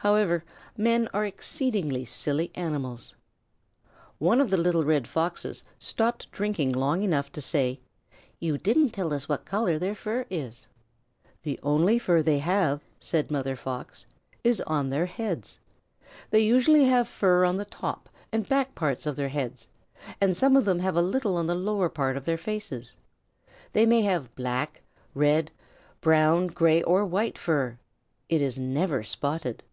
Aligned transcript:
However, 0.00 0.44
men 0.76 1.08
are 1.12 1.24
exceedingly 1.26 2.04
silly 2.04 2.52
animals." 2.54 3.16
One 4.18 4.40
of 4.40 4.50
the 4.50 4.56
little 4.56 4.84
Red 4.84 5.08
Foxes 5.08 5.64
stopped 5.80 6.30
drinking 6.30 6.70
long 6.74 7.02
enough 7.02 7.32
to 7.32 7.40
say, 7.40 7.80
"You 8.38 8.56
didn't 8.56 8.90
tell 8.90 9.12
us 9.12 9.28
what 9.28 9.44
color 9.44 9.80
their 9.80 9.96
fur 9.96 10.24
is." 10.30 10.68
"The 11.42 11.58
only 11.64 11.98
fur 11.98 12.22
they 12.22 12.38
have," 12.38 12.82
said 13.00 13.32
Mother 13.32 13.56
Fox, 13.56 14.06
"is 14.44 14.60
on 14.60 14.90
their 14.90 15.06
heads. 15.06 15.58
They 16.30 16.38
usually 16.40 16.84
have 16.84 17.08
fur 17.08 17.44
on 17.44 17.56
the 17.56 17.64
top 17.64 18.08
and 18.30 18.48
back 18.48 18.76
parts 18.76 19.06
of 19.06 19.16
their 19.16 19.30
heads, 19.30 19.66
and 20.20 20.36
some 20.36 20.56
of 20.56 20.64
them 20.66 20.78
have 20.78 20.94
a 20.96 21.02
little 21.02 21.36
on 21.36 21.48
the 21.48 21.56
lower 21.56 21.88
part 21.88 22.16
of 22.16 22.24
their 22.24 22.38
faces. 22.38 22.92
They 23.72 23.86
may 23.86 24.02
have 24.02 24.32
black, 24.36 24.82
red, 25.14 25.50
brown, 26.00 26.46
gray, 26.46 26.80
or 26.80 27.04
white 27.04 27.36
fur. 27.36 27.76
It 28.28 28.40
is 28.40 28.56
never 28.56 29.02
spotted." 29.02 29.64